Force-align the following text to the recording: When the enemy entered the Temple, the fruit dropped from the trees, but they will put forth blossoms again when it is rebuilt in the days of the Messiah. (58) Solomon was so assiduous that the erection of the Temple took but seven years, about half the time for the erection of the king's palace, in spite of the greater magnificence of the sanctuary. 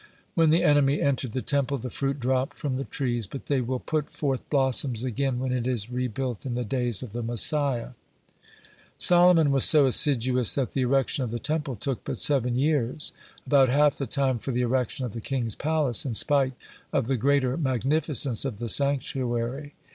When 0.33 0.49
the 0.49 0.63
enemy 0.63 0.99
entered 0.99 1.33
the 1.33 1.43
Temple, 1.43 1.77
the 1.77 1.91
fruit 1.91 2.19
dropped 2.19 2.57
from 2.57 2.75
the 2.77 2.85
trees, 2.85 3.27
but 3.27 3.45
they 3.45 3.61
will 3.61 3.77
put 3.77 4.09
forth 4.09 4.49
blossoms 4.49 5.03
again 5.03 5.37
when 5.37 5.51
it 5.51 5.67
is 5.67 5.91
rebuilt 5.91 6.43
in 6.43 6.55
the 6.55 6.65
days 6.65 7.03
of 7.03 7.13
the 7.13 7.21
Messiah. 7.21 7.89
(58) 8.93 8.93
Solomon 8.97 9.51
was 9.51 9.63
so 9.63 9.85
assiduous 9.85 10.55
that 10.55 10.71
the 10.71 10.81
erection 10.81 11.23
of 11.23 11.29
the 11.29 11.37
Temple 11.37 11.75
took 11.75 12.03
but 12.03 12.17
seven 12.17 12.55
years, 12.55 13.11
about 13.45 13.69
half 13.69 13.95
the 13.99 14.07
time 14.07 14.39
for 14.39 14.51
the 14.51 14.61
erection 14.63 15.05
of 15.05 15.13
the 15.13 15.21
king's 15.21 15.55
palace, 15.55 16.03
in 16.03 16.15
spite 16.15 16.55
of 16.91 17.05
the 17.05 17.15
greater 17.15 17.55
magnificence 17.55 18.43
of 18.43 18.57
the 18.57 18.69
sanctuary. 18.69 19.75